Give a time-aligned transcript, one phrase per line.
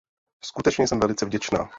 [0.45, 1.69] Skutečně jsem velice vděčná.